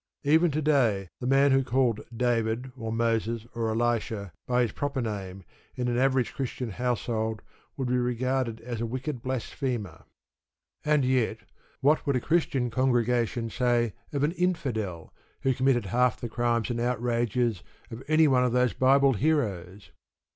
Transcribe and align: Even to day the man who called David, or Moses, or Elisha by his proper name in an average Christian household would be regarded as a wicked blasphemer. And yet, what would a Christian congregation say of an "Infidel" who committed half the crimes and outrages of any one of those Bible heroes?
Even 0.23 0.49
to 0.49 0.63
day 0.63 1.09
the 1.19 1.27
man 1.27 1.51
who 1.51 1.63
called 1.63 2.01
David, 2.11 2.71
or 2.75 2.91
Moses, 2.91 3.45
or 3.53 3.69
Elisha 3.69 4.33
by 4.47 4.63
his 4.63 4.71
proper 4.71 4.99
name 4.99 5.43
in 5.75 5.87
an 5.87 5.95
average 5.95 6.33
Christian 6.33 6.71
household 6.71 7.43
would 7.77 7.87
be 7.87 7.99
regarded 7.99 8.61
as 8.61 8.81
a 8.81 8.87
wicked 8.87 9.21
blasphemer. 9.21 10.05
And 10.83 11.05
yet, 11.05 11.41
what 11.81 12.03
would 12.07 12.15
a 12.15 12.19
Christian 12.19 12.71
congregation 12.71 13.51
say 13.51 13.93
of 14.11 14.23
an 14.23 14.31
"Infidel" 14.31 15.13
who 15.41 15.53
committed 15.53 15.85
half 15.85 16.19
the 16.19 16.27
crimes 16.29 16.71
and 16.71 16.79
outrages 16.79 17.61
of 17.91 18.01
any 18.07 18.27
one 18.27 18.43
of 18.43 18.53
those 18.53 18.73
Bible 18.73 19.13
heroes? 19.13 19.91